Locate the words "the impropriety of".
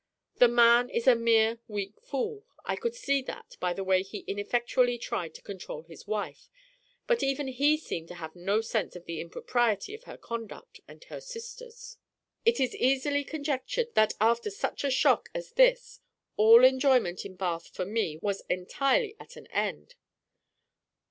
9.05-10.05